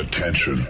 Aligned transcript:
Attention. 0.00 0.66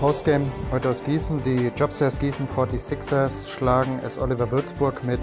Postgame 0.00 0.46
heute 0.70 0.88
aus 0.88 1.04
Gießen. 1.04 1.44
Die 1.44 1.70
Jobsters 1.76 2.18
Gießen 2.18 2.48
46ers 2.48 3.50
schlagen 3.50 4.00
es 4.02 4.18
Oliver 4.18 4.50
Würzburg 4.50 5.04
mit 5.04 5.20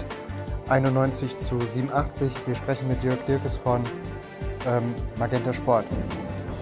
91 0.68 1.38
zu 1.38 1.58
87. 1.58 2.30
Wir 2.46 2.54
sprechen 2.54 2.86
mit 2.86 3.02
Jörg 3.02 3.18
Dirkes 3.26 3.58
von 3.58 3.82
ähm, 4.64 4.84
Magenta 5.18 5.52
Sport. 5.52 5.86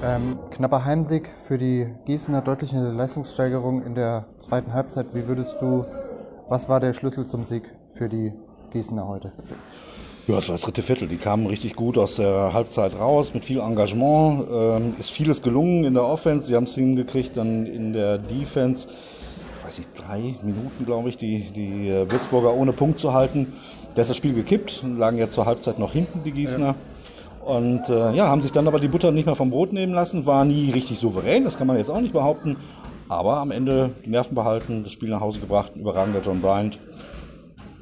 Ähm, 0.05 0.39
knapper 0.53 0.85
Heimsieg 0.85 1.29
für 1.47 1.59
die 1.59 1.89
Gießener, 2.05 2.41
deutliche 2.41 2.79
Leistungssteigerung 2.79 3.83
in 3.83 3.97
der 3.97 4.27
zweiten 4.39 4.73
Halbzeit. 4.73 5.07
Wie 5.13 5.27
würdest 5.27 5.61
du, 5.61 5.85
was 6.49 6.69
war 6.69 6.79
der 6.79 6.93
Schlüssel 6.93 7.27
zum 7.27 7.43
Sieg 7.43 7.65
für 7.89 8.09
die 8.09 8.33
Gießener 8.73 9.09
heute? 9.09 9.33
Ja, 10.29 10.39
es 10.39 10.49
war 10.49 10.55
das 10.55 10.61
dritte 10.61 10.83
Viertel. 10.83 11.09
Die 11.09 11.17
kamen 11.17 11.47
richtig 11.47 11.75
gut 11.75 11.99
aus 11.99 12.15
der 12.17 12.53
Halbzeit 12.53 13.01
raus, 13.01 13.35
mit 13.35 13.45
viel 13.45 13.59
Engagement. 13.59 14.47
Ähm, 14.53 14.95
ist 14.99 15.11
vieles 15.11 15.43
gelungen 15.43 15.85
in 15.85 15.95
der 15.95 16.05
Offense. 16.05 16.47
Sie 16.47 16.55
haben 16.55 16.65
es 16.65 16.77
hingekriegt, 16.77 17.37
dann 17.37 17.67
in 17.67 17.93
der 17.93 18.19
Defense, 18.19 18.89
ich 19.59 19.67
weiß 19.67 19.79
nicht, 19.79 19.91
drei 19.97 20.37
Minuten, 20.43 20.87
glaube 20.87 21.09
ich, 21.09 21.17
die, 21.17 21.51
die 21.51 21.89
äh, 21.89 22.09
Würzburger 22.09 22.55
ohne 22.55 22.73
Punkt 22.73 23.01
zu 23.01 23.15
halten. 23.15 23.55
Da 23.97 24.03
ist 24.03 24.11
das 24.11 24.17
Spiel 24.17 24.33
gekippt, 24.33 24.85
lagen 24.97 25.19
ja 25.19 25.29
zur 25.29 25.47
Halbzeit 25.47 25.81
noch 25.81 25.93
hinten, 25.93 26.23
die 26.23 26.31
Gießener. 26.31 26.67
Ja. 26.67 26.75
Und 27.49 27.89
äh, 27.89 28.13
ja, 28.13 28.29
haben 28.29 28.43
sich 28.43 28.53
dann 28.53 28.69
aber 28.69 28.79
die 28.79 28.89
Butter 28.89 29.11
nicht 29.11 29.25
mehr 29.25 29.35
vom 29.35 29.49
Brot 29.49 29.73
nehmen 29.73 29.95
lassen, 29.95 30.27
war 30.27 30.45
nie 30.45 30.71
richtig 30.71 30.99
souverän, 30.99 31.45
das 31.45 31.57
kann 31.57 31.67
man 31.67 31.79
jetzt 31.79 31.89
auch 31.89 32.03
nicht 32.03 32.13
behaupten. 32.13 32.59
Aber 33.09 33.39
am 33.39 33.51
Ende 33.51 33.93
die 34.05 34.11
Nerven 34.11 34.35
behalten, 34.35 34.83
das 34.83 34.93
Spiel 34.93 35.09
nach 35.09 35.23
Hause 35.23 35.41
gebracht, 35.41 35.73
ein 35.75 35.81
überragender 35.81 36.21
John 36.21 36.43
Bryant. 36.43 36.79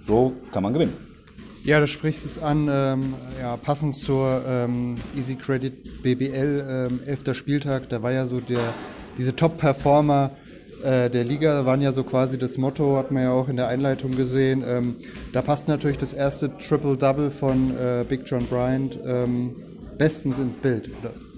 So 0.06 0.34
kann 0.52 0.62
man 0.62 0.72
gewinnen. 0.72 0.96
Ja, 1.64 1.80
du 1.80 1.88
sprichst 1.88 2.24
es 2.24 2.40
an, 2.40 2.68
ähm, 2.70 3.14
ja, 3.40 3.56
passend 3.56 3.96
zur 3.96 4.40
ähm, 4.46 4.98
Easy 5.16 5.34
Credit 5.34 6.00
BBL, 6.00 6.88
ähm, 6.88 7.00
11. 7.04 7.34
Spieltag, 7.34 7.88
da 7.88 8.04
war 8.04 8.12
ja 8.12 8.24
so 8.24 8.38
der, 8.38 8.72
diese 9.18 9.34
Top-Performer 9.34 10.30
äh, 10.86 11.10
der 11.10 11.24
Liga 11.24 11.66
waren 11.66 11.80
ja 11.80 11.92
so 11.92 12.04
quasi 12.04 12.38
das 12.38 12.58
Motto, 12.58 12.96
hat 12.96 13.10
man 13.10 13.24
ja 13.24 13.32
auch 13.32 13.48
in 13.48 13.56
der 13.56 13.66
Einleitung 13.66 14.12
gesehen. 14.12 14.62
Ähm, 14.64 14.96
da 15.32 15.42
passt 15.42 15.66
natürlich 15.66 15.98
das 15.98 16.12
erste 16.12 16.56
Triple-Double 16.58 17.30
von 17.30 17.72
äh, 17.76 18.04
Big 18.08 18.22
John 18.24 18.46
Bryant 18.46 18.96
ähm, 19.04 19.56
bestens 19.98 20.38
ins 20.38 20.56
Bild. 20.56 20.90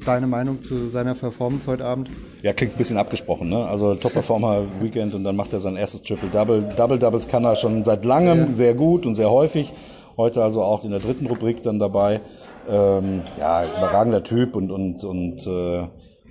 Deine 0.05 0.27
Meinung 0.27 0.61
zu 0.61 0.89
seiner 0.89 1.15
Performance 1.15 1.67
heute 1.67 1.87
Abend? 1.87 2.11
Ja, 2.43 2.53
klingt 2.53 2.75
ein 2.75 2.79
bisschen 2.79 2.99
abgesprochen. 2.99 3.49
Ne? 3.49 3.67
Also 3.67 3.95
Top-Performer 3.95 4.65
Weekend 4.81 5.15
und 5.15 5.25
dann 5.25 5.35
macht 5.35 5.55
er 5.55 5.61
sein 5.61 5.77
erstes 5.77 6.03
Triple-Double. 6.03 6.75
Double-Doubles 6.77 7.29
kann 7.29 7.45
er 7.45 7.57
schon 7.57 7.83
seit 7.85 8.05
langem 8.05 8.39
ja. 8.51 8.55
sehr 8.55 8.75
gut 8.75 9.07
und 9.07 9.15
sehr 9.15 9.31
häufig. 9.31 9.73
Heute 10.19 10.43
also 10.43 10.63
auch 10.63 10.85
in 10.85 10.91
der 10.91 11.01
dritten 11.01 11.27
Rubrik 11.27 11.63
dann 11.63 11.79
dabei. 11.79 12.21
Ähm, 12.69 13.23
ja, 13.39 13.65
überragender 13.65 14.23
Typ 14.23 14.57
und, 14.57 14.71
und, 14.71 15.05
und 15.05 15.47
äh, 15.47 15.89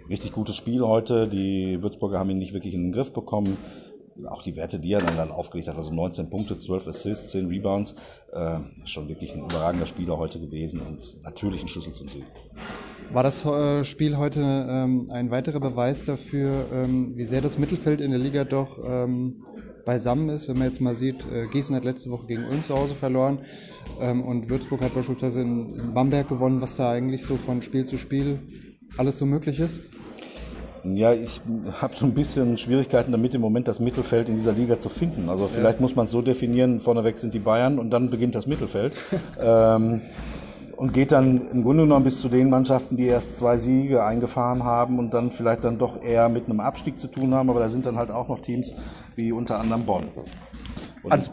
richtig 0.09 0.31
gutes 0.31 0.55
Spiel 0.55 0.81
heute. 0.81 1.27
Die 1.27 1.81
Würzburger 1.81 2.19
haben 2.19 2.29
ihn 2.29 2.37
nicht 2.37 2.53
wirklich 2.53 2.73
in 2.73 2.83
den 2.83 2.91
Griff 2.91 3.11
bekommen. 3.13 3.57
Auch 4.27 4.41
die 4.41 4.55
Werte, 4.55 4.79
die 4.79 4.93
er 4.93 4.99
dann, 4.99 5.15
dann 5.15 5.31
aufgelegt 5.31 5.67
hat, 5.67 5.75
also 5.75 5.93
19 5.93 6.29
Punkte, 6.29 6.57
12 6.57 6.87
Assists, 6.87 7.31
10 7.31 7.47
Rebounds, 7.47 7.93
äh, 8.33 8.57
schon 8.83 9.07
wirklich 9.07 9.35
ein 9.35 9.43
überragender 9.43 9.85
Spieler 9.85 10.17
heute 10.17 10.39
gewesen 10.39 10.81
und 10.81 11.21
natürlich 11.23 11.61
ein 11.61 11.67
Schlüssel 11.67 11.93
zum 11.93 12.07
Sieg. 12.07 12.23
War 13.11 13.21
das 13.21 13.45
äh, 13.45 13.85
Spiel 13.85 14.17
heute 14.17 14.39
ähm, 14.41 15.07
ein 15.11 15.29
weiterer 15.29 15.59
Beweis 15.59 16.03
dafür, 16.03 16.65
ähm, 16.73 17.15
wie 17.15 17.25
sehr 17.25 17.41
das 17.41 17.59
Mittelfeld 17.59 18.01
in 18.01 18.09
der 18.09 18.19
Liga 18.19 18.43
doch 18.43 18.79
ähm, 18.83 19.45
beisammen 19.85 20.29
ist? 20.29 20.47
Wenn 20.47 20.57
man 20.57 20.67
jetzt 20.67 20.81
mal 20.81 20.95
sieht, 20.95 21.25
äh, 21.31 21.45
Gießen 21.45 21.75
hat 21.75 21.85
letzte 21.85 22.09
Woche 22.09 22.25
gegen 22.25 22.45
Ulm 22.45 22.63
zu 22.63 22.75
Hause 22.75 22.95
verloren 22.95 23.39
und 23.99 24.49
Würzburg 24.49 24.81
hat 24.81 24.93
beispielsweise 24.93 25.41
in 25.41 25.93
Bamberg 25.93 26.27
gewonnen, 26.27 26.61
was 26.61 26.75
da 26.75 26.91
eigentlich 26.91 27.23
so 27.23 27.35
von 27.35 27.61
Spiel 27.61 27.85
zu 27.85 27.97
Spiel 27.97 28.39
alles 28.97 29.17
so 29.17 29.25
möglich 29.25 29.59
ist? 29.59 29.79
Ja, 30.83 31.11
ich 31.13 31.41
habe 31.81 31.95
so 31.95 32.05
ein 32.05 32.13
bisschen 32.13 32.57
Schwierigkeiten 32.57 33.11
damit, 33.11 33.33
im 33.33 33.41
Moment 33.41 33.67
das 33.67 33.79
Mittelfeld 33.79 34.29
in 34.29 34.35
dieser 34.35 34.53
Liga 34.53 34.79
zu 34.79 34.89
finden. 34.89 35.29
Also 35.29 35.47
vielleicht 35.47 35.79
ja. 35.79 35.81
muss 35.81 35.95
man 35.95 36.05
es 36.05 36.11
so 36.11 36.21
definieren, 36.21 36.79
vorneweg 36.79 37.19
sind 37.19 37.33
die 37.33 37.39
Bayern 37.39 37.79
und 37.79 37.89
dann 37.89 38.09
beginnt 38.09 38.35
das 38.35 38.47
Mittelfeld. 38.47 38.95
ähm, 39.41 40.01
und 40.77 40.93
geht 40.93 41.11
dann 41.11 41.41
im 41.49 41.63
Grunde 41.63 41.83
genommen 41.83 42.05
bis 42.05 42.21
zu 42.21 42.29
den 42.29 42.49
Mannschaften, 42.49 42.97
die 42.97 43.07
erst 43.07 43.35
zwei 43.35 43.57
Siege 43.57 44.03
eingefahren 44.03 44.63
haben 44.63 44.99
und 44.99 45.13
dann 45.13 45.31
vielleicht 45.31 45.63
dann 45.63 45.79
doch 45.79 46.01
eher 46.03 46.29
mit 46.29 46.45
einem 46.45 46.59
Abstieg 46.59 46.99
zu 46.99 47.07
tun 47.07 47.33
haben. 47.33 47.49
Aber 47.49 47.59
da 47.59 47.67
sind 47.67 47.87
dann 47.87 47.97
halt 47.97 48.11
auch 48.11 48.27
noch 48.29 48.39
Teams 48.39 48.75
wie 49.15 49.31
unter 49.31 49.59
anderem 49.59 49.83
Bonn. 49.85 50.03
Und, 51.01 51.11
also, 51.11 51.31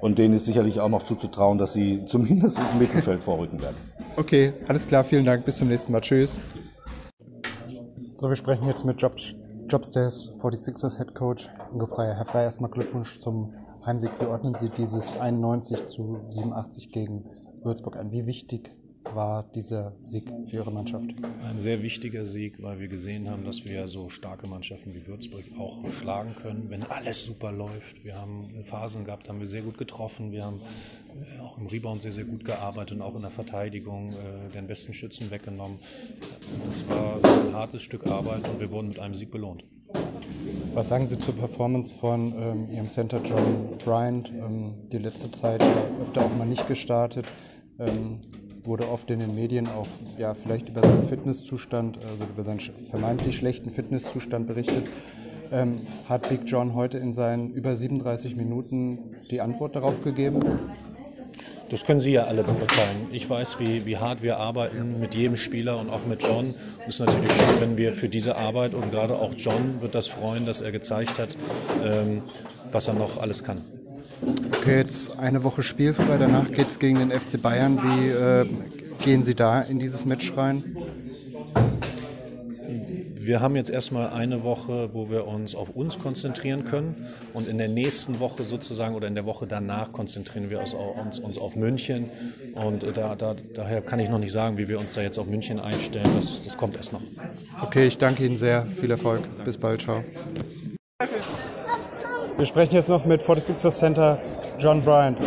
und 0.00 0.18
denen 0.18 0.34
ist 0.34 0.44
sicherlich 0.44 0.78
auch 0.80 0.90
noch 0.90 1.04
zuzutrauen, 1.04 1.56
dass 1.56 1.72
sie 1.72 2.04
zumindest 2.04 2.58
ins 2.58 2.74
Mittelfeld 2.74 3.22
vorrücken 3.22 3.62
werden. 3.62 3.76
Okay, 4.16 4.52
alles 4.68 4.86
klar, 4.86 5.04
vielen 5.04 5.24
Dank, 5.24 5.46
bis 5.46 5.56
zum 5.56 5.68
nächsten 5.68 5.92
Mal. 5.92 6.02
Tschüss. 6.02 6.38
So, 8.18 8.30
wir 8.30 8.36
sprechen 8.36 8.66
jetzt 8.66 8.86
mit 8.86 9.02
Jobs, 9.02 9.34
Jobstairs 9.68 10.32
46ers 10.40 10.96
Head 10.96 11.14
Coach 11.14 11.50
Ingo 11.70 11.84
Freier. 11.84 12.14
Herr 12.14 12.24
Freier, 12.24 12.44
erstmal 12.44 12.70
Glückwunsch 12.70 13.18
zum 13.18 13.52
Heimsieg. 13.84 14.10
Wie 14.18 14.24
ordnen 14.24 14.54
Sie 14.54 14.70
dieses 14.70 15.14
91 15.20 15.84
zu 15.84 16.22
87 16.28 16.92
gegen 16.92 17.26
Würzburg 17.62 17.96
an? 17.96 18.12
Wie 18.12 18.24
wichtig 18.24 18.70
war 19.14 19.44
dieser 19.54 19.92
Sieg 20.06 20.24
für 20.46 20.56
Ihre 20.56 20.70
Mannschaft? 20.70 21.08
Ein 21.44 21.60
sehr 21.60 21.82
wichtiger 21.82 22.26
Sieg, 22.26 22.62
weil 22.62 22.78
wir 22.78 22.88
gesehen 22.88 23.30
haben, 23.30 23.44
dass 23.44 23.64
wir 23.64 23.88
so 23.88 24.08
starke 24.08 24.46
Mannschaften 24.46 24.94
wie 24.94 25.06
Würzburg 25.06 25.44
auch 25.58 25.78
schlagen 25.90 26.34
können, 26.40 26.66
wenn 26.68 26.82
alles 26.82 27.24
super 27.24 27.52
läuft. 27.52 28.04
Wir 28.04 28.16
haben 28.16 28.64
Phasen 28.64 29.04
gehabt, 29.04 29.28
haben 29.28 29.40
wir 29.40 29.46
sehr 29.46 29.62
gut 29.62 29.78
getroffen. 29.78 30.32
Wir 30.32 30.44
haben 30.44 30.60
äh, 30.60 31.40
auch 31.40 31.58
im 31.58 31.66
Rebound 31.66 32.02
sehr, 32.02 32.12
sehr 32.12 32.24
gut 32.24 32.44
gearbeitet 32.44 32.96
und 32.96 33.02
auch 33.02 33.16
in 33.16 33.22
der 33.22 33.30
Verteidigung 33.30 34.12
äh, 34.12 34.52
den 34.54 34.66
besten 34.66 34.94
Schützen 34.94 35.30
weggenommen. 35.30 35.78
Das 36.64 36.88
war 36.88 37.16
ein 37.22 37.54
hartes 37.54 37.82
Stück 37.82 38.06
Arbeit 38.06 38.48
und 38.48 38.60
wir 38.60 38.70
wurden 38.70 38.88
mit 38.88 38.98
einem 38.98 39.14
Sieg 39.14 39.30
belohnt. 39.30 39.64
Was 40.74 40.88
sagen 40.88 41.08
Sie 41.08 41.18
zur 41.18 41.34
Performance 41.34 41.96
von 41.96 42.34
ähm, 42.36 42.70
Ihrem 42.70 42.88
Center 42.88 43.20
John 43.24 43.78
Bryant? 43.82 44.30
Ähm, 44.30 44.74
die 44.92 44.98
letzte 44.98 45.30
Zeit 45.30 45.62
öfter 46.02 46.24
auch 46.24 46.36
mal 46.36 46.46
nicht 46.46 46.68
gestartet. 46.68 47.24
Ähm, 47.78 48.20
wurde 48.66 48.88
oft 48.88 49.10
in 49.10 49.20
den 49.20 49.34
Medien 49.34 49.68
auch 49.68 49.86
ja, 50.18 50.34
vielleicht 50.34 50.68
über 50.68 50.82
seinen 50.82 51.08
Fitnesszustand, 51.08 51.98
also 51.98 52.24
über 52.28 52.44
seinen 52.44 52.60
vermeintlich 52.60 53.36
schlechten 53.36 53.70
Fitnesszustand 53.70 54.46
berichtet. 54.46 54.84
Ähm, 55.52 55.80
hat 56.08 56.28
Big 56.28 56.40
John 56.46 56.74
heute 56.74 56.98
in 56.98 57.12
seinen 57.12 57.50
über 57.52 57.76
37 57.76 58.36
Minuten 58.36 59.16
die 59.30 59.40
Antwort 59.40 59.76
darauf 59.76 60.00
gegeben? 60.00 60.40
Das 61.70 61.84
können 61.84 61.98
Sie 61.98 62.12
ja 62.12 62.24
alle 62.24 62.44
beurteilen. 62.44 63.08
Ich 63.10 63.28
weiß, 63.28 63.58
wie, 63.58 63.86
wie 63.86 63.96
hart 63.96 64.22
wir 64.22 64.38
arbeiten 64.38 65.00
mit 65.00 65.16
jedem 65.16 65.36
Spieler 65.36 65.80
und 65.80 65.90
auch 65.90 66.06
mit 66.06 66.22
John. 66.22 66.54
Es 66.82 66.94
ist 66.94 67.00
natürlich 67.00 67.30
schön, 67.30 67.60
wenn 67.60 67.76
wir 67.76 67.92
für 67.92 68.08
diese 68.08 68.36
Arbeit 68.36 68.74
und 68.74 68.92
gerade 68.92 69.14
auch 69.14 69.34
John 69.36 69.80
wird 69.80 69.94
das 69.94 70.06
freuen, 70.06 70.46
dass 70.46 70.60
er 70.60 70.70
gezeigt 70.70 71.18
hat, 71.18 71.30
ähm, 71.84 72.22
was 72.70 72.86
er 72.86 72.94
noch 72.94 73.20
alles 73.20 73.42
kann. 73.42 73.75
Okay, 74.22 74.78
jetzt 74.78 75.18
eine 75.18 75.44
Woche 75.44 75.62
spielfrei, 75.62 76.16
danach 76.18 76.50
geht 76.50 76.68
es 76.68 76.78
gegen 76.78 76.98
den 76.98 77.10
FC 77.10 77.40
Bayern. 77.40 77.78
Wie 77.82 78.08
äh, 78.08 78.46
gehen 79.04 79.22
Sie 79.22 79.34
da 79.34 79.60
in 79.60 79.78
dieses 79.78 80.06
Match 80.06 80.36
rein? 80.36 80.76
Wir 83.26 83.40
haben 83.40 83.56
jetzt 83.56 83.70
erstmal 83.70 84.10
eine 84.10 84.44
Woche, 84.44 84.90
wo 84.92 85.10
wir 85.10 85.26
uns 85.26 85.56
auf 85.56 85.70
uns 85.70 85.98
konzentrieren 85.98 86.64
können 86.64 87.08
und 87.34 87.48
in 87.48 87.58
der 87.58 87.66
nächsten 87.66 88.20
Woche 88.20 88.44
sozusagen 88.44 88.94
oder 88.94 89.08
in 89.08 89.16
der 89.16 89.26
Woche 89.26 89.48
danach 89.48 89.92
konzentrieren 89.92 90.48
wir 90.48 90.60
uns, 90.60 90.74
uns, 90.74 91.18
uns 91.18 91.36
auf 91.36 91.56
München 91.56 92.08
und 92.54 92.84
da, 92.96 93.16
da, 93.16 93.34
daher 93.52 93.82
kann 93.82 93.98
ich 93.98 94.08
noch 94.08 94.20
nicht 94.20 94.30
sagen, 94.30 94.58
wie 94.58 94.68
wir 94.68 94.78
uns 94.78 94.94
da 94.94 95.02
jetzt 95.02 95.18
auf 95.18 95.26
München 95.26 95.58
einstellen. 95.58 96.08
Das, 96.14 96.40
das 96.40 96.56
kommt 96.56 96.76
erst 96.76 96.92
noch. 96.92 97.02
Okay, 97.62 97.88
ich 97.88 97.98
danke 97.98 98.24
Ihnen 98.24 98.36
sehr. 98.36 98.64
Viel 98.80 98.92
Erfolg. 98.92 99.22
Bis 99.44 99.58
bald. 99.58 99.82
Ciao. 99.82 100.04
Wir 102.36 102.44
sprechen 102.44 102.74
jetzt 102.74 102.90
noch 102.90 103.06
mit 103.06 103.22
46er 103.22 103.70
Center 103.70 104.18
John 104.58 104.82
Bryant. 104.82 105.18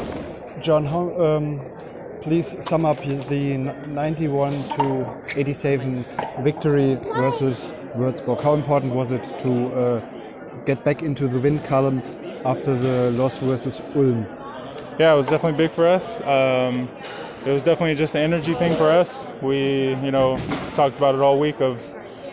John, 0.61 0.85
um, 0.87 1.59
please 2.21 2.55
sum 2.61 2.85
up 2.85 2.97
the 3.27 3.57
91 3.57 4.53
to 4.75 5.07
87 5.35 6.05
victory 6.43 6.99
versus 7.15 7.71
Würzburg. 7.95 8.43
How 8.43 8.53
important 8.53 8.93
was 8.93 9.11
it 9.11 9.23
to 9.39 9.49
uh, 9.73 10.01
get 10.67 10.83
back 10.83 11.01
into 11.01 11.27
the 11.27 11.39
win 11.39 11.59
column 11.67 12.03
after 12.45 12.75
the 12.75 13.09
loss 13.17 13.39
versus 13.39 13.81
Ulm? 13.95 14.27
Yeah, 14.99 15.15
it 15.15 15.17
was 15.17 15.29
definitely 15.29 15.57
big 15.57 15.71
for 15.71 15.87
us. 15.87 16.21
Um, 16.21 16.87
it 17.43 17.51
was 17.51 17.63
definitely 17.63 17.95
just 17.95 18.13
an 18.13 18.21
energy 18.21 18.53
thing 18.53 18.75
for 18.75 18.91
us. 18.91 19.25
We, 19.41 19.95
you 20.03 20.11
know, 20.11 20.37
talked 20.75 20.97
about 20.97 21.15
it 21.15 21.21
all 21.21 21.39
week 21.39 21.59
of 21.59 21.81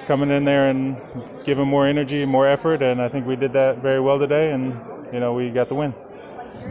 coming 0.06 0.30
in 0.30 0.44
there 0.44 0.70
and 0.70 0.96
giving 1.44 1.66
more 1.66 1.86
energy, 1.86 2.24
more 2.24 2.46
effort, 2.46 2.82
and 2.82 3.00
I 3.00 3.08
think 3.08 3.26
we 3.26 3.36
did 3.36 3.52
that 3.52 3.78
very 3.78 4.00
well 4.00 4.18
today, 4.18 4.52
and 4.52 4.74
you 5.12 5.20
know 5.20 5.34
we 5.34 5.50
got 5.50 5.68
the 5.68 5.74
win. 5.74 5.94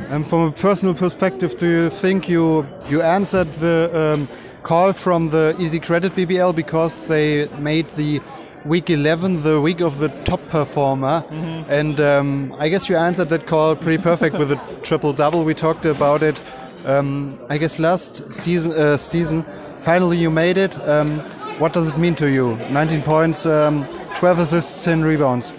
And 0.09 0.25
from 0.25 0.41
a 0.41 0.51
personal 0.51 0.93
perspective, 0.93 1.57
do 1.57 1.65
you 1.65 1.89
think 1.89 2.27
you 2.27 2.67
you 2.89 3.01
answered 3.01 3.51
the 3.53 3.89
um, 3.93 4.27
call 4.63 4.93
from 4.93 5.29
the 5.29 5.55
Easy 5.59 5.79
Credit 5.79 6.11
BBL 6.15 6.55
because 6.55 7.07
they 7.07 7.47
made 7.59 7.87
the 7.89 8.21
week 8.65 8.89
11, 8.89 9.43
the 9.43 9.61
week 9.61 9.79
of 9.79 9.99
the 9.99 10.09
top 10.23 10.41
performer. 10.47 11.23
Mm-hmm. 11.27 11.71
And 11.71 12.01
um, 12.01 12.55
I 12.57 12.69
guess 12.69 12.89
you 12.89 12.97
answered 12.97 13.29
that 13.29 13.45
call 13.45 13.75
pretty 13.75 14.01
perfect 14.01 14.37
with 14.37 14.51
a 14.51 14.59
triple 14.81 15.13
double. 15.13 15.43
We 15.43 15.53
talked 15.53 15.85
about 15.85 16.23
it. 16.23 16.41
Um, 16.85 17.39
I 17.49 17.57
guess 17.57 17.79
last 17.79 18.33
season, 18.33 18.71
uh, 18.71 18.97
season, 18.97 19.43
finally 19.79 20.17
you 20.17 20.31
made 20.31 20.57
it. 20.57 20.77
Um, 20.87 21.21
what 21.59 21.73
does 21.73 21.91
it 21.91 21.97
mean 21.97 22.15
to 22.15 22.29
you? 22.29 22.57
19 22.69 23.01
points, 23.01 23.45
um, 23.45 23.85
12 24.15 24.39
assists, 24.39 24.83
10 24.83 25.03
rebounds. 25.03 25.53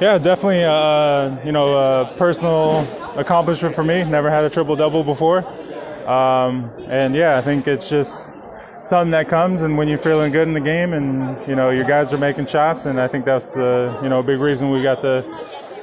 Yeah, 0.00 0.18
definitely. 0.18 0.64
Uh, 0.64 1.42
you 1.44 1.52
know, 1.52 1.74
a 1.74 2.12
personal 2.16 2.80
accomplishment 3.16 3.74
for 3.74 3.84
me. 3.84 4.04
Never 4.04 4.30
had 4.30 4.44
a 4.44 4.50
triple 4.50 4.76
double 4.76 5.04
before. 5.04 5.44
Um, 6.06 6.70
and 6.88 7.14
yeah, 7.14 7.38
I 7.38 7.40
think 7.40 7.66
it's 7.66 7.88
just 7.88 8.34
something 8.84 9.10
that 9.10 9.26
comes 9.28 9.62
and 9.62 9.76
when 9.76 9.88
you're 9.88 9.98
feeling 9.98 10.30
good 10.30 10.46
in 10.46 10.54
the 10.54 10.60
game 10.60 10.92
and 10.92 11.36
you 11.48 11.56
know 11.56 11.70
your 11.70 11.84
guys 11.84 12.14
are 12.14 12.18
making 12.18 12.46
shots 12.46 12.86
and 12.86 13.00
I 13.00 13.08
think 13.08 13.24
that's 13.24 13.56
uh, 13.56 13.98
you 14.00 14.08
know 14.08 14.20
a 14.20 14.22
big 14.22 14.38
reason 14.38 14.70
we 14.70 14.80
got 14.80 15.02
the 15.02 15.24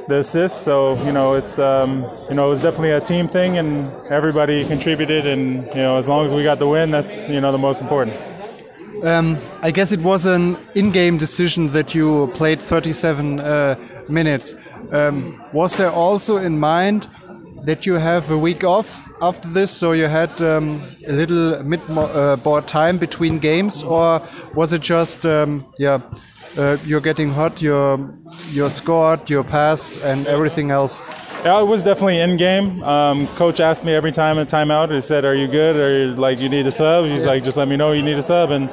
the 0.07 0.19
assist 0.19 0.61
so 0.61 0.95
you 1.03 1.11
know 1.11 1.33
it's 1.33 1.59
um, 1.59 2.09
you 2.29 2.35
know 2.35 2.47
it 2.47 2.49
was 2.49 2.61
definitely 2.61 2.91
a 2.91 3.01
team 3.01 3.27
thing 3.27 3.57
and 3.57 3.91
everybody 4.09 4.63
contributed 4.63 5.27
and 5.27 5.65
you 5.73 5.81
know 5.81 5.97
as 5.97 6.07
long 6.07 6.25
as 6.25 6.33
we 6.33 6.43
got 6.43 6.59
the 6.59 6.67
win 6.67 6.91
that's 6.91 7.27
you 7.27 7.41
know 7.41 7.51
the 7.51 7.57
most 7.57 7.81
important 7.81 8.17
um, 9.03 9.37
I 9.61 9.71
guess 9.71 9.91
it 9.91 10.01
was 10.01 10.25
an 10.25 10.57
in-game 10.75 11.17
decision 11.17 11.67
that 11.67 11.93
you 11.93 12.31
played 12.33 12.59
37 12.59 13.39
uh, 13.39 13.75
minutes 14.09 14.55
um, 14.91 15.41
was 15.53 15.77
there 15.77 15.91
also 15.91 16.37
in 16.37 16.59
mind 16.59 17.07
that 17.63 17.85
you 17.85 17.93
have 17.93 18.29
a 18.31 18.37
week 18.37 18.63
off 18.63 19.01
after 19.21 19.47
this, 19.47 19.71
so 19.71 19.93
you 19.93 20.07
had 20.07 20.41
um, 20.41 20.83
a 21.07 21.13
little 21.13 21.63
mid-board 21.63 22.63
uh, 22.63 22.67
time 22.67 22.97
between 22.97 23.39
games, 23.39 23.83
or 23.83 24.21
was 24.53 24.73
it 24.73 24.81
just 24.81 25.25
um, 25.25 25.65
yeah? 25.77 26.01
Uh, 26.55 26.77
you're 26.85 27.01
getting 27.01 27.29
hot, 27.29 27.63
you're 27.63 28.13
you're 28.51 28.69
scored, 28.69 29.27
you're 29.27 29.43
passed, 29.43 30.03
and 30.03 30.27
everything 30.27 30.69
else. 30.69 30.99
Yeah, 31.43 31.59
it 31.59 31.67
was 31.67 31.83
definitely 31.83 32.21
in 32.21 32.37
game. 32.37 32.81
Um, 32.83 33.27
coach 33.35 33.59
asked 33.59 33.83
me 33.83 33.93
every 33.93 34.13
time 34.13 34.39
at 34.39 34.47
timeout. 34.47 34.91
He 34.91 35.01
said, 35.01 35.25
"Are 35.25 35.35
you 35.35 35.47
good? 35.47 35.75
Or 35.75 36.15
like 36.15 36.39
you 36.39 36.47
need 36.47 36.65
a 36.65 36.71
sub?" 36.71 37.03
He's 37.03 37.25
yeah. 37.25 37.31
like, 37.31 37.43
"Just 37.43 37.57
let 37.57 37.67
me 37.67 37.75
know 37.75 37.91
you 37.91 38.01
need 38.01 38.17
a 38.17 38.21
sub," 38.21 38.51
and 38.51 38.69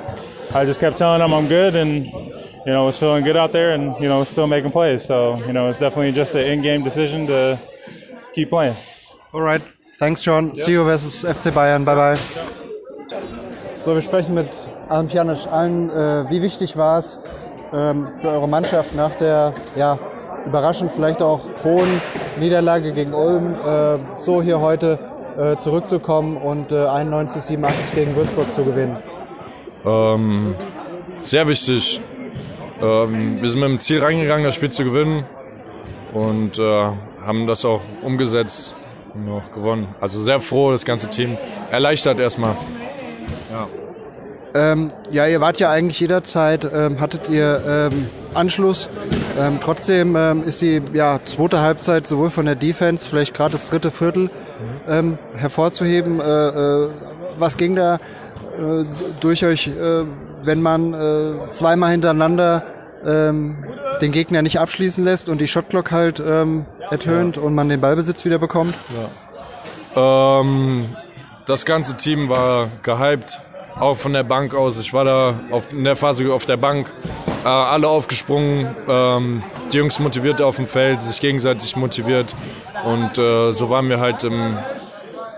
I 0.55 0.65
just 0.65 0.79
kept 0.79 0.97
telling 0.97 1.21
him 1.21 1.35
I'm 1.35 1.49
good, 1.49 1.75
and 1.75 2.07
you 2.07 2.73
know, 2.73 2.85
was 2.85 2.97
feeling 2.97 3.25
good 3.25 3.37
out 3.37 3.51
there, 3.51 3.73
and 3.73 4.01
you 4.01 4.09
know, 4.09 4.23
still 4.23 4.47
making 4.47 4.71
plays. 4.71 5.05
So 5.05 5.45
you 5.47 5.53
know, 5.53 5.69
it's 5.69 5.81
definitely 5.81 6.13
just 6.13 6.35
an 6.37 6.47
in-game 6.47 6.85
decision 6.85 7.27
to 7.27 7.59
keep 8.33 8.51
playing. 8.51 8.77
All 9.33 9.43
right. 9.43 9.63
Thanks, 9.99 10.23
John. 10.23 10.55
See 10.55 10.73
you 10.73 10.85
versus 10.85 11.25
FC 11.25 11.51
Bayern. 11.51 11.85
Bye 11.85 11.95
bye. 11.95 12.17
So, 13.79 13.95
wir 13.95 14.01
sprechen 14.01 14.35
mit 14.35 14.69
Alan 14.89 15.09
Pjanic. 15.09 15.47
Allen, 15.51 15.91
äh, 15.91 16.31
wie 16.31 16.41
wichtig 16.41 16.77
war 16.77 16.99
es 17.01 17.19
ähm, 17.73 18.09
für 18.21 18.29
eure 18.29 18.47
Mannschaft 18.49 18.95
nach 18.95 19.17
der 19.17 19.55
ja, 19.75 19.99
überraschend 20.47 20.93
vielleicht 20.93 21.23
auch 21.23 21.41
hohen 21.65 22.01
Niederlage 22.39 22.93
gegen 22.93 23.13
Ulm 23.13 23.55
äh, 23.55 23.97
so 24.17 24.43
hier 24.43 24.61
heute 24.61 24.99
äh, 25.39 25.57
zurückzukommen 25.57 26.37
und 26.37 26.73
91-87 26.73 27.59
äh, 27.59 27.95
gegen 27.95 28.17
Würzburg 28.17 28.53
zu 28.53 28.65
gewinnen? 28.65 28.97
Ähm, 29.85 30.55
sehr 31.23 31.47
wichtig. 31.49 32.01
Ähm, 32.83 33.41
wir 33.41 33.49
sind 33.49 33.61
mit 33.61 33.69
dem 33.69 33.81
Ziel 33.81 34.03
reingegangen, 34.03 34.45
das 34.45 34.55
Spiel 34.55 34.71
zu 34.71 34.85
gewinnen 34.85 35.25
und 36.13 36.59
äh, 36.59 36.63
haben 37.25 37.47
das 37.47 37.65
auch 37.65 37.81
umgesetzt 38.03 38.75
noch 39.15 39.53
gewonnen. 39.53 39.89
Also 40.01 40.23
sehr 40.23 40.41
froh, 40.41 40.71
das 40.71 40.85
ganze 40.85 41.09
Team. 41.09 41.37
Erleichtert 41.71 42.21
erstmal. 42.21 42.55
Ja. 43.51 43.69
Ähm, 44.55 44.91
ja, 45.11 45.27
ihr 45.27 45.41
wart 45.41 45.61
ja 45.61 45.71
eigentlich 45.71 46.01
jederzeit, 46.01 46.65
ähm, 46.73 47.01
hattet 47.01 47.29
ihr 47.29 47.91
ähm, 47.93 48.09
Anschluss. 48.35 48.89
Ähm, 49.39 49.59
trotzdem 49.61 50.17
ähm, 50.17 50.43
ist 50.43 50.61
die 50.61 50.83
ja, 50.93 51.21
zweite 51.25 51.61
Halbzeit 51.61 52.07
sowohl 52.07 52.31
von 52.31 52.47
der 52.47 52.57
Defense, 52.57 53.09
vielleicht 53.09 53.35
gerade 53.35 53.53
das 53.53 53.67
dritte 53.67 53.91
Viertel, 53.91 54.31
mhm. 54.89 55.19
hervorzuheben. 55.35 56.21
Äh, 56.21 56.25
äh, 56.25 56.89
was 57.39 57.57
ging 57.57 57.77
da 57.77 57.95
äh, 57.95 58.85
durch 59.21 59.45
euch, 59.45 59.69
äh, 59.69 60.05
wenn 60.43 60.63
man 60.63 60.95
äh, 60.95 61.51
zweimal 61.51 61.93
hintereinander 61.93 62.63
ähm, 63.07 63.57
den 64.01 64.13
Gegner 64.13 64.43
nicht 64.43 64.59
abschließen 64.59 65.05
lässt 65.05 65.29
und 65.29 65.41
die 65.41 65.49
Shotclock 65.49 65.91
halt 65.91 66.21
ähm, 66.21 66.67
ertönt 66.91 67.37
ja. 67.37 67.43
und 67.43 67.55
man 67.55 67.69
den 67.69 67.81
Ballbesitz 67.81 68.25
wieder 68.25 68.39
bekommt? 68.39 68.75
Ja. 69.95 70.41
Ähm, 70.41 70.89
das 71.47 71.65
ganze 71.65 71.97
Team 71.97 72.29
war 72.29 72.69
gehypt, 72.83 73.41
auch 73.79 73.97
von 73.97 74.13
der 74.13 74.23
Bank 74.23 74.55
aus. 74.55 74.79
Ich 74.79 74.93
war 74.93 75.05
da 75.05 75.41
auf, 75.51 75.73
in 75.73 75.85
der 75.85 75.97
Phase 75.97 76.33
auf 76.33 76.45
der 76.45 76.57
Bank, 76.57 76.93
äh, 77.45 77.49
alle 77.49 77.89
aufgesprungen, 77.89 78.75
ähm, 78.89 79.43
die 79.73 79.79
Jungs 79.79 79.99
motiviert 79.99 80.43
auf 80.43 80.57
dem 80.57 80.67
Feld, 80.67 81.03
sich 81.03 81.21
gegenseitig 81.21 81.77
motiviert 81.77 82.35
und 82.85 83.19
äh, 83.19 83.53
so 83.53 83.71
waren 83.71 83.89
wir 83.89 84.01
halt 84.01 84.25
im 84.25 84.59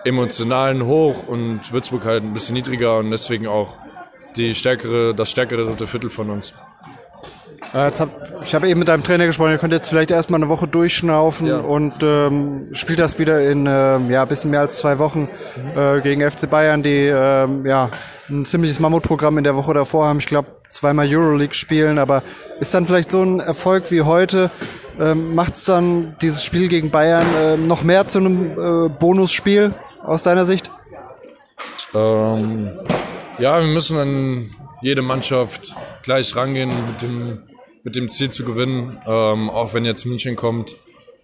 emotionalen 0.05 0.85
hoch 0.85 1.27
und 1.27 1.73
Würzburg 1.73 2.05
halt 2.05 2.25
ein 2.25 2.33
bisschen 2.33 2.55
niedriger 2.55 2.99
und 2.99 3.11
deswegen 3.11 3.47
auch 3.47 3.77
die 4.37 4.55
stärkere, 4.55 5.15
das 5.15 5.31
stärkere 5.31 5.65
dritte 5.65 5.87
Viertel 5.87 6.11
von 6.11 6.31
uns. 6.31 6.55
Äh, 7.75 7.91
hab, 7.91 8.43
ich 8.43 8.55
habe 8.55 8.69
eben 8.69 8.81
mit 8.81 8.89
deinem 8.89 9.03
Trainer 9.03 9.27
gesprochen, 9.27 9.53
ihr 9.53 9.59
könnt 9.59 9.73
jetzt 9.73 9.89
vielleicht 9.89 10.11
erstmal 10.11 10.41
eine 10.41 10.51
Woche 10.51 10.69
durchschnaufen 10.69 11.47
ja. 11.47 11.59
und 11.59 11.95
ähm, 12.03 12.69
spielt 12.73 12.99
das 12.99 13.19
wieder 13.19 13.41
in 13.49 13.67
ähm, 13.67 14.11
ja, 14.11 14.25
bisschen 14.27 14.51
mehr 14.51 14.61
als 14.61 14.79
zwei 14.79 14.99
Wochen 14.99 15.29
äh, 15.75 16.01
gegen 16.03 16.29
FC 16.29 16.51
Bayern, 16.51 16.83
die 16.83 17.07
ähm, 17.07 17.65
ja, 17.65 17.89
ein 18.29 18.45
ziemliches 18.45 18.79
Mammutprogramm 18.79 19.39
in 19.39 19.45
der 19.45 19.57
Woche 19.57 19.73
davor 19.73 20.07
haben. 20.07 20.19
Ich 20.19 20.27
glaube, 20.27 20.49
zweimal 20.69 21.07
Euroleague 21.09 21.55
spielen, 21.55 21.99
aber 21.99 22.23
ist 22.61 22.75
dann 22.75 22.85
vielleicht 22.85 23.11
so 23.11 23.23
ein 23.23 23.41
Erfolg 23.41 23.91
wie 23.91 24.03
heute, 24.03 24.51
ähm, 25.01 25.35
macht 25.35 25.55
es 25.55 25.65
dann 25.65 26.15
dieses 26.21 26.45
Spiel 26.45 26.69
gegen 26.69 26.91
Bayern 26.91 27.27
äh, 27.43 27.57
noch 27.57 27.85
mehr 27.85 28.07
zu 28.07 28.19
einem 28.19 28.53
äh, 28.53 28.89
Bonusspiel 28.91 29.75
aus 30.05 30.23
deiner 30.23 30.45
Sicht? 30.45 30.71
Ähm, 31.95 32.71
ja, 33.39 33.61
wir 33.61 33.69
müssen 33.69 33.97
an 33.97 34.51
jede 34.83 35.01
Mannschaft 35.01 35.75
gleich 36.03 36.37
rangehen 36.37 36.69
mit 36.69 37.01
dem 37.03 37.43
mit 37.85 37.97
dem 37.97 38.09
Ziel 38.09 38.31
zu 38.31 38.45
gewinnen. 38.45 39.01
Ähm, 39.07 39.51
auch 39.51 39.75
wenn 39.75 39.85
jetzt 39.85 40.05
München 40.05 40.37
kommt, 40.37 40.77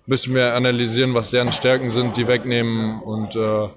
müssen 0.07 0.35
wir 0.35 0.55
analysieren, 0.55 1.15
was 1.15 1.31
deren 1.31 1.53
Stärken 1.53 1.91
sind, 1.91 2.17
die 2.17 2.27
wegnehmen 2.27 3.01
und 3.03 3.37
äh, 3.37 3.69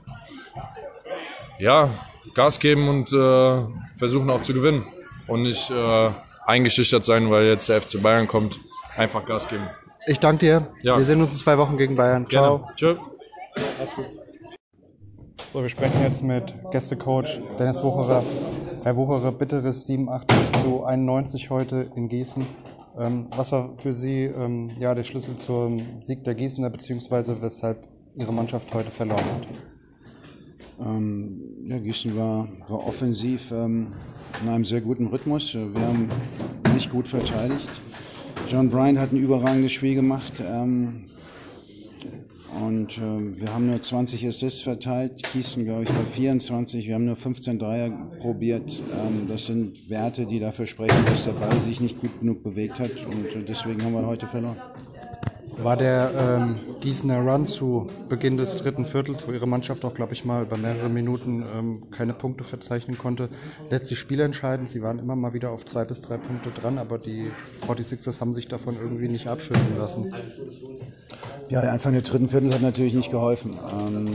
ja, 1.60 1.90
Gas 2.34 2.60
geben 2.60 2.88
und 2.88 3.12
äh, 3.12 3.98
versuchen 3.98 4.30
auch 4.30 4.42
zu 4.42 4.54
gewinnen. 4.54 4.86
Und 5.28 5.44
nicht 5.44 5.70
äh, 5.70 6.10
eingeschüchtert 6.46 7.04
sein, 7.04 7.30
weil 7.30 7.46
jetzt 7.46 7.70
der 7.70 7.82
FC 7.82 8.02
Bayern 8.02 8.28
kommt. 8.28 8.60
Einfach 8.96 9.26
Gas 9.26 9.48
geben. 9.48 9.68
Ich 10.08 10.20
danke 10.20 10.46
dir. 10.46 10.68
Ja. 10.82 10.98
Wir 10.98 11.06
sehen 11.06 11.22
uns 11.22 11.32
in 11.32 11.38
zwei 11.38 11.58
Wochen 11.58 11.78
gegen 11.78 11.96
Bayern. 11.96 12.28
Ciao. 12.28 12.68
Tschö. 12.76 12.96
So, 15.54 15.62
wir 15.62 15.70
sprechen 15.70 16.02
jetzt 16.04 16.24
mit 16.24 16.54
Gästecoach 16.72 17.42
Dennis 17.60 17.84
Wucherer. 17.84 18.24
Herr 18.84 18.98
Wucherer, 18.98 19.32
bitteres 19.32 19.86
87 19.86 20.38
zu 20.64 20.84
91 20.84 21.52
heute 21.52 21.92
in 21.96 22.10
Gießen. 22.10 22.44
Ähm, 22.98 23.28
was 23.38 23.52
war 23.52 23.78
für 23.78 23.94
Sie 23.94 24.24
ähm, 24.24 24.72
ja, 24.80 24.96
der 24.96 25.04
Schlüssel 25.04 25.38
zum 25.38 26.02
Sieg 26.02 26.24
der 26.24 26.34
Gießener, 26.34 26.72
beziehungsweise 26.72 27.40
weshalb 27.44 27.88
Ihre 28.16 28.34
Mannschaft 28.34 28.74
heute 28.74 28.90
verloren 28.90 29.20
hat? 29.20 30.88
Ähm, 30.88 31.40
ja, 31.66 31.78
Gießen 31.78 32.18
war, 32.18 32.48
war 32.68 32.88
offensiv 32.88 33.52
ähm, 33.52 33.90
in 34.42 34.50
einem 34.50 34.66
sehr 34.66 34.82
guten 34.82 35.06
Rhythmus. 35.06 35.54
Wir 35.54 35.82
haben 35.86 36.10
nicht 36.74 36.90
gut 36.90 37.08
verteidigt. 37.08 37.70
John 38.50 38.72
Bryant 38.72 38.98
hat 38.98 39.12
ein 39.12 39.18
überragendes 39.18 39.74
Spiel 39.74 39.94
gemacht. 39.94 40.34
Ähm, 40.44 41.11
und 42.68 42.98
äh, 42.98 43.40
wir 43.40 43.54
haben 43.54 43.68
nur 43.68 43.82
20 43.82 44.28
Assists 44.28 44.62
verteilt, 44.62 45.24
Gießen, 45.34 45.66
glaube 45.66 45.84
ich, 45.84 45.90
bei 45.90 46.04
24. 46.04 46.88
Wir 46.88 46.96
haben 46.96 47.06
nur 47.06 47.16
15 47.16 47.58
Dreier 47.58 47.90
probiert. 48.20 48.72
Ähm, 48.72 49.28
das 49.28 49.48
sind 49.48 49.90
Werte, 49.90 50.26
die 50.26 50.40
dafür 50.40 50.68
sprechen, 50.68 51.04
dass 51.06 51.26
der 51.26 51.34
Ball 51.34 51.56
sich 51.62 51.82
nicht 51.82 52.00
gut 52.00 52.20
genug 52.20 52.44
bewegt 52.44 52.80
hat. 52.80 52.92
Und 53.06 53.36
äh, 53.36 53.44
deswegen 53.48 53.84
haben 53.84 53.94
wir 53.94 54.06
heute 54.06 54.28
verloren. 54.28 54.58
War 55.58 55.76
der 55.76 56.12
ähm, 56.18 56.56
Gießener 56.80 57.20
Run 57.20 57.46
zu 57.46 57.88
Beginn 58.10 58.38
des 58.38 58.56
dritten 58.56 58.86
Viertels, 58.86 59.28
wo 59.28 59.32
ihre 59.32 59.48
Mannschaft 59.48 59.84
auch, 59.84 59.94
glaube 59.94 60.14
ich, 60.14 60.24
mal 60.24 60.44
über 60.44 60.58
mehrere 60.58 60.90
Minuten 60.90 61.44
ähm, 61.56 61.84
keine 61.92 62.14
Punkte 62.14 62.44
verzeichnen 62.44 62.98
konnte, 62.98 63.30
letztlich 63.70 64.00
spielentscheidend. 64.00 64.70
Sie 64.70 64.82
waren 64.82 64.98
immer 64.98 65.16
mal 65.16 65.34
wieder 65.34 65.52
auf 65.52 65.66
zwei 65.66 65.84
bis 65.86 66.02
drei 66.02 66.18
Punkte 66.18 66.50
dran, 66.52 66.78
aber 66.78 66.98
die 66.98 67.28
46ers 67.68 68.22
haben 68.22 68.34
sich 68.34 68.48
davon 68.48 68.76
irgendwie 68.82 69.08
nicht 69.08 69.28
abschütteln 69.28 69.78
lassen. 69.78 70.14
Ja, 71.50 71.62
der 71.62 71.74
Anfang 71.74 71.94
des 71.94 72.04
dritten 72.04 72.28
Viertels 72.28 72.54
hat 72.54 72.62
natürlich 72.62 72.94
nicht 72.94 73.12
geholfen. 73.12 73.58
Ähm, 73.80 74.08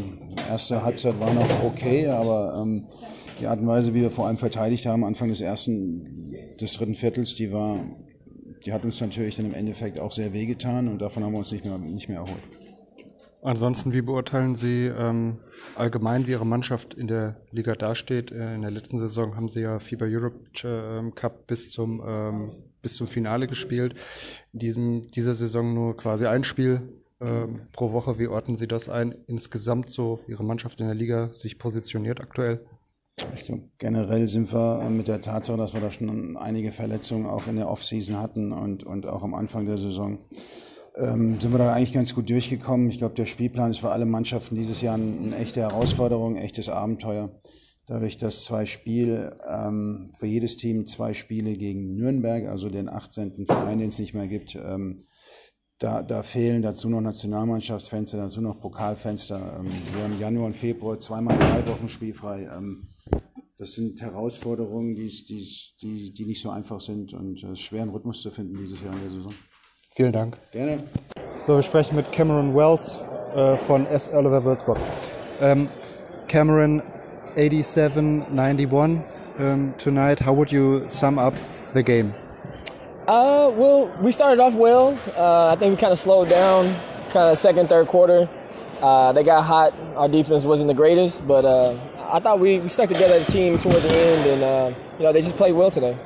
erste 0.48 0.82
Halbzeit 0.82 1.18
war 1.20 1.32
noch 1.32 1.64
okay, 1.64 2.08
aber 2.08 2.60
ähm, 2.62 2.86
die 3.40 3.46
Art 3.46 3.60
und 3.60 3.66
Weise, 3.66 3.94
wie 3.94 4.02
wir 4.02 4.10
vor 4.10 4.26
allem 4.26 4.38
verteidigt 4.38 4.86
haben, 4.86 5.04
Anfang 5.04 5.28
des 5.28 5.40
ersten, 5.40 6.34
des 6.60 6.72
dritten 6.74 6.94
Viertels, 6.94 7.34
die 7.34 7.52
war, 7.52 7.78
die 8.64 8.72
hat 8.72 8.84
uns 8.84 9.00
natürlich 9.00 9.36
dann 9.36 9.46
im 9.46 9.54
Endeffekt 9.54 9.98
auch 9.98 10.12
sehr 10.12 10.32
wehgetan 10.32 10.88
und 10.88 11.00
davon 11.00 11.24
haben 11.24 11.32
wir 11.32 11.38
uns 11.38 11.52
nicht 11.52 11.64
mehr, 11.64 11.76
nicht 11.78 12.08
mehr 12.08 12.18
erholt. 12.18 12.42
Ansonsten, 13.42 13.92
wie 13.92 14.02
beurteilen 14.02 14.56
Sie 14.56 14.86
ähm, 14.86 15.38
allgemein, 15.76 16.26
wie 16.26 16.32
Ihre 16.32 16.46
Mannschaft 16.46 16.94
in 16.94 17.06
der 17.06 17.36
Liga 17.52 17.74
dasteht? 17.74 18.32
Äh, 18.32 18.54
in 18.54 18.62
der 18.62 18.72
letzten 18.72 18.98
Saison 18.98 19.36
haben 19.36 19.48
Sie 19.48 19.60
ja 19.60 19.78
FIBA 19.78 20.06
Europe 20.06 20.40
äh, 20.64 21.10
Cup 21.12 21.46
bis 21.46 21.70
zum, 21.70 22.02
ähm, 22.04 22.50
bis 22.82 22.96
zum 22.96 23.06
Finale 23.06 23.46
gespielt. 23.46 23.94
In 24.52 24.58
diesem, 24.58 25.06
dieser 25.08 25.34
Saison 25.34 25.74
nur 25.74 25.96
quasi 25.96 26.26
ein 26.26 26.42
Spiel 26.42 26.80
ähm, 27.20 27.68
pro 27.72 27.92
Woche. 27.92 28.18
Wie 28.18 28.28
ordnen 28.28 28.56
Sie 28.56 28.68
das 28.68 28.88
ein? 28.88 29.14
Insgesamt 29.26 29.90
so, 29.90 30.20
wie 30.26 30.32
Ihre 30.32 30.44
Mannschaft 30.44 30.80
in 30.80 30.86
der 30.86 30.94
Liga 30.94 31.30
sich 31.34 31.58
positioniert 31.58 32.20
aktuell? 32.20 32.66
Ich 33.34 33.46
glaube, 33.46 33.70
generell 33.78 34.28
sind 34.28 34.52
wir 34.52 34.86
mit 34.90 35.08
der 35.08 35.22
Tatsache, 35.22 35.56
dass 35.56 35.72
wir 35.72 35.80
da 35.80 35.90
schon 35.90 36.36
einige 36.36 36.70
Verletzungen 36.70 37.24
auch 37.24 37.46
in 37.46 37.56
der 37.56 37.70
Offseason 37.70 38.20
hatten 38.20 38.52
und, 38.52 38.84
und 38.84 39.06
auch 39.06 39.22
am 39.22 39.32
Anfang 39.32 39.64
der 39.64 39.78
Saison, 39.78 40.18
ähm, 40.96 41.40
sind 41.40 41.52
wir 41.52 41.58
da 41.58 41.72
eigentlich 41.72 41.94
ganz 41.94 42.14
gut 42.14 42.28
durchgekommen. 42.28 42.90
Ich 42.90 42.98
glaube, 42.98 43.14
der 43.14 43.26
Spielplan 43.26 43.70
ist 43.70 43.80
für 43.80 43.90
alle 43.90 44.04
Mannschaften 44.04 44.54
dieses 44.54 44.82
Jahr 44.82 44.96
eine 44.96 45.36
echte 45.36 45.60
Herausforderung, 45.60 46.36
ein 46.36 46.42
echtes 46.42 46.68
Abenteuer. 46.68 47.30
Dadurch, 47.86 48.16
dass 48.16 48.44
zwei 48.44 48.66
Spiele, 48.66 49.38
ähm, 49.48 50.10
für 50.18 50.26
jedes 50.26 50.56
Team 50.56 50.86
zwei 50.86 51.14
Spiele 51.14 51.56
gegen 51.56 51.94
Nürnberg, 51.94 52.46
also 52.46 52.68
den 52.68 52.88
18. 52.88 53.46
Verein, 53.46 53.78
den 53.78 53.88
es 53.88 53.98
nicht 53.98 54.12
mehr 54.12 54.26
gibt, 54.26 54.56
ähm, 54.56 55.04
da, 55.78 56.02
da 56.02 56.22
fehlen 56.22 56.62
dazu 56.62 56.88
noch 56.88 57.00
Nationalmannschaftsfenster, 57.00 58.16
dazu 58.16 58.40
noch 58.40 58.60
Pokalfenster. 58.60 59.58
Ähm, 59.60 59.70
wir 59.94 60.04
haben 60.04 60.18
Januar 60.18 60.46
und 60.46 60.56
Februar 60.56 60.98
zweimal 60.98 61.36
drei 61.38 61.66
Wochen 61.68 61.88
spielfrei. 61.88 62.48
Ähm, 62.56 62.88
das 63.58 63.74
sind 63.74 64.00
Herausforderungen, 64.00 64.94
die, 64.94 65.08
die, 65.80 66.12
die 66.12 66.26
nicht 66.26 66.42
so 66.42 66.50
einfach 66.50 66.80
sind 66.80 67.14
und 67.14 67.42
es 67.42 67.50
ist 67.50 67.60
schwer, 67.60 67.82
einen 67.82 67.90
Rhythmus 67.90 68.20
zu 68.20 68.30
finden 68.30 68.56
dieses 68.58 68.82
Jahr 68.82 68.92
in 68.92 69.00
der 69.00 69.10
Saison. 69.10 69.34
Vielen 69.94 70.12
Dank. 70.12 70.36
Gerne. 70.52 70.78
So, 71.46 71.56
wir 71.56 71.62
sprechen 71.62 71.96
mit 71.96 72.12
Cameron 72.12 72.54
Wells 72.54 73.00
äh, 73.34 73.56
von 73.56 73.86
S. 73.86 74.10
Oliver 74.12 74.44
Würzburg. 74.44 74.78
Ähm, 75.40 75.68
Cameron, 76.28 76.82
87-91 77.36 79.02
um, 79.38 79.74
tonight. 79.78 80.20
How 80.20 80.36
would 80.36 80.50
you 80.50 80.84
sum 80.88 81.18
up 81.18 81.34
the 81.74 81.82
game? 81.82 82.14
Uh, 83.06 83.52
well, 83.54 83.86
we 84.00 84.10
started 84.10 84.42
off 84.42 84.54
well. 84.54 84.98
Uh, 85.16 85.52
I 85.52 85.56
think 85.56 85.76
we 85.76 85.80
kind 85.80 85.92
of 85.92 85.98
slowed 85.98 86.28
down, 86.28 86.74
kind 87.10 87.30
of 87.30 87.38
second, 87.38 87.68
third 87.68 87.86
quarter. 87.86 88.28
Uh, 88.82 89.12
they 89.12 89.22
got 89.22 89.42
hot. 89.44 89.72
Our 89.94 90.08
defense 90.08 90.44
wasn't 90.44 90.66
the 90.66 90.74
greatest, 90.74 91.24
but 91.24 91.44
uh, 91.44 91.78
I 92.10 92.18
thought 92.18 92.40
we, 92.40 92.58
we 92.58 92.68
stuck 92.68 92.88
together 92.88 93.14
as 93.14 93.22
a 93.22 93.30
team 93.30 93.58
toward 93.58 93.80
the 93.80 93.92
end, 93.92 94.26
and 94.26 94.42
uh, 94.42 94.78
you 94.98 95.04
know 95.04 95.12
they 95.12 95.20
just 95.22 95.36
played 95.36 95.52
well 95.52 95.70
today. 95.70 95.96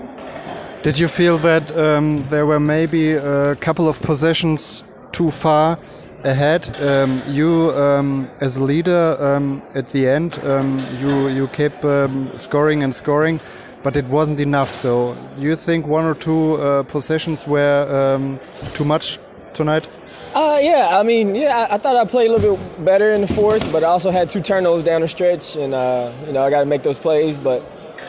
Did 0.82 0.98
you 0.98 1.08
feel 1.08 1.38
that 1.38 1.74
um, 1.74 2.22
there 2.28 2.44
were 2.44 2.60
maybe 2.60 3.12
a 3.12 3.56
couple 3.56 3.88
of 3.88 3.98
possessions 4.02 4.84
too 5.10 5.30
far 5.30 5.78
ahead? 6.22 6.68
Um, 6.82 7.22
you, 7.28 7.70
um, 7.76 8.28
as 8.40 8.58
a 8.58 8.62
leader, 8.62 9.16
um, 9.18 9.62
at 9.74 9.88
the 9.88 10.06
end, 10.06 10.38
um, 10.44 10.78
you 11.00 11.28
you 11.28 11.46
kept 11.48 11.82
um, 11.82 12.30
scoring 12.36 12.82
and 12.82 12.94
scoring, 12.94 13.40
but 13.82 13.96
it 13.96 14.06
wasn't 14.08 14.40
enough. 14.40 14.72
So, 14.74 15.16
you 15.38 15.56
think 15.56 15.86
one 15.86 16.04
or 16.04 16.14
two 16.14 16.54
uh, 16.54 16.82
possessions 16.84 17.46
were 17.46 18.28
too 18.74 18.84
much 18.84 19.18
tonight? 19.52 19.88
Uh, 20.34 20.58
yeah, 20.62 20.90
I 20.92 21.02
mean, 21.02 21.34
yeah, 21.34 21.66
I, 21.68 21.74
I, 21.74 21.78
thought 21.78 21.96
I 21.96 22.04
played 22.04 22.30
a 22.30 22.34
little 22.34 22.56
bit 22.56 22.84
better 22.84 23.10
in 23.10 23.20
the 23.20 23.26
fourth, 23.26 23.72
but 23.72 23.82
I 23.82 23.88
also 23.88 24.12
had 24.12 24.30
two 24.30 24.40
turnovers 24.40 24.84
down 24.84 25.00
the 25.00 25.08
stretch, 25.08 25.56
and 25.56 25.74
uh, 25.74 26.12
you 26.24 26.32
know 26.32 26.44
I 26.44 26.50
got 26.50 26.60
to 26.60 26.66
make 26.66 26.84
those 26.84 27.00
plays. 27.00 27.36
But 27.36 27.64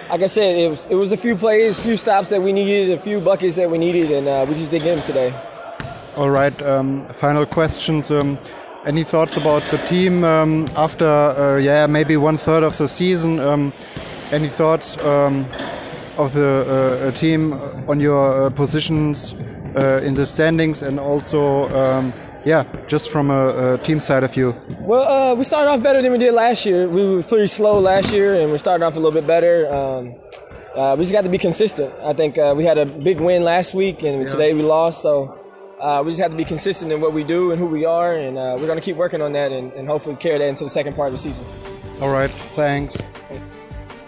like 0.07 0.21
I 0.21 0.27
said, 0.27 0.55
it 0.55 0.69
was 0.69 0.87
it 0.87 0.95
was 0.95 1.11
a 1.11 1.17
few 1.17 1.35
plays, 1.35 1.79
a 1.79 1.81
few 1.81 1.97
stops 1.97 2.29
that 2.29 2.39
we 2.39 2.53
needed, 2.53 2.91
a 2.91 2.99
few 2.99 3.19
buckets 3.19 3.55
that 3.55 3.71
we 3.71 3.79
needed, 3.79 4.11
and 4.11 4.27
uh, 4.27 4.45
we 4.47 4.53
just 4.53 4.69
didn't 4.69 4.83
get 4.83 4.95
them 4.95 5.03
today. 5.03 5.33
All 6.15 6.29
right. 6.29 6.61
Um, 6.61 7.07
final 7.13 7.45
questions. 7.45 8.11
Um, 8.11 8.37
any 8.85 9.03
thoughts 9.03 9.37
about 9.37 9.63
the 9.71 9.77
team 9.77 10.23
um, 10.23 10.67
after, 10.75 11.05
uh, 11.05 11.57
yeah, 11.57 11.85
maybe 11.87 12.17
one 12.17 12.35
third 12.35 12.63
of 12.63 12.77
the 12.77 12.87
season? 12.87 13.39
Any 14.31 14.47
thoughts 14.47 14.97
um, 14.99 15.45
of 16.17 16.33
the 16.33 17.09
uh, 17.09 17.11
team 17.11 17.53
on 17.87 17.99
your 17.99 18.45
uh, 18.45 18.49
positions 18.49 19.33
uh, 19.75 20.01
in 20.03 20.15
the 20.15 20.25
standings 20.25 20.81
and 20.81 20.99
also? 20.99 21.67
Um, 21.69 22.13
yeah, 22.43 22.65
just 22.87 23.11
from 23.11 23.29
a, 23.29 23.73
a, 23.73 23.77
team 23.77 23.99
side 23.99 24.23
of 24.23 24.35
you. 24.35 24.55
Well, 24.79 25.03
uh, 25.03 25.35
we 25.35 25.43
started 25.43 25.69
off 25.69 25.83
better 25.83 26.01
than 26.01 26.11
we 26.11 26.17
did 26.17 26.33
last 26.33 26.65
year. 26.65 26.87
We 26.87 27.05
were 27.05 27.23
pretty 27.23 27.45
slow 27.45 27.79
last 27.79 28.11
year, 28.11 28.33
and 28.41 28.51
we 28.51 28.57
started 28.57 28.83
off 28.83 28.95
a 28.95 28.99
little 28.99 29.11
bit 29.11 29.27
better. 29.27 29.71
Um, 29.71 30.15
uh, 30.75 30.95
we 30.97 31.03
just 31.03 31.13
got 31.13 31.23
to 31.23 31.29
be 31.29 31.37
consistent. 31.37 31.93
I 32.01 32.13
think 32.13 32.37
uh, 32.37 32.53
we 32.57 32.63
had 32.65 32.77
a 32.77 32.85
big 32.85 33.19
win 33.19 33.43
last 33.43 33.75
week, 33.75 34.03
and 34.03 34.21
yeah. 34.21 34.27
today 34.27 34.53
we 34.53 34.63
lost. 34.63 35.01
So 35.01 35.37
uh, 35.79 36.01
we 36.03 36.11
just 36.11 36.21
have 36.21 36.31
to 36.31 36.37
be 36.37 36.45
consistent 36.45 36.91
in 36.91 37.01
what 37.01 37.13
we 37.13 37.23
do 37.23 37.51
and 37.51 37.59
who 37.59 37.67
we 37.67 37.85
are, 37.85 38.13
and 38.13 38.37
uh, 38.37 38.55
we're 38.57 38.67
going 38.67 38.79
to 38.79 38.85
keep 38.85 38.95
working 38.95 39.21
on 39.21 39.33
that 39.33 39.51
and, 39.51 39.71
and 39.73 39.87
hopefully 39.87 40.15
carry 40.15 40.39
that 40.39 40.47
into 40.47 40.63
the 40.63 40.69
second 40.69 40.95
part 40.95 41.07
of 41.07 41.13
the 41.13 41.17
season. 41.19 41.45
All 42.01 42.11
right, 42.11 42.29
thanks. 42.29 42.97